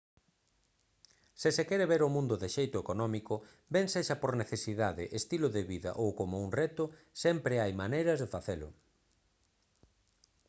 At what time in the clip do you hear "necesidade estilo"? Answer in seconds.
4.41-5.47